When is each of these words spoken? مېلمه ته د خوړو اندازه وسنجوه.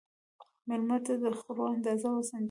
مېلمه 0.67 0.97
ته 1.05 1.13
د 1.21 1.23
خوړو 1.39 1.65
اندازه 1.75 2.07
وسنجوه. 2.11 2.39